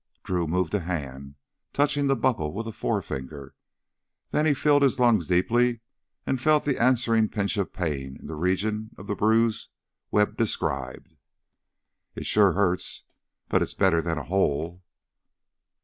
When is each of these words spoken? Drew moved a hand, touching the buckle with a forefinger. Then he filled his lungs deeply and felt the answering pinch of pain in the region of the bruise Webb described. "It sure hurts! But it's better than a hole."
Drew 0.23 0.47
moved 0.47 0.73
a 0.73 0.79
hand, 0.79 1.35
touching 1.73 2.07
the 2.07 2.15
buckle 2.15 2.53
with 2.53 2.65
a 2.65 2.71
forefinger. 2.71 3.53
Then 4.31 4.47
he 4.47 4.55
filled 4.55 4.81
his 4.81 4.97
lungs 4.97 5.27
deeply 5.27 5.81
and 6.25 6.41
felt 6.41 6.65
the 6.65 6.81
answering 6.81 7.29
pinch 7.29 7.55
of 7.55 7.71
pain 7.71 8.17
in 8.19 8.25
the 8.25 8.33
region 8.33 8.95
of 8.97 9.05
the 9.05 9.13
bruise 9.15 9.67
Webb 10.09 10.37
described. 10.37 11.13
"It 12.15 12.25
sure 12.25 12.53
hurts! 12.53 13.03
But 13.47 13.61
it's 13.61 13.75
better 13.75 14.01
than 14.01 14.17
a 14.17 14.23
hole." 14.23 14.81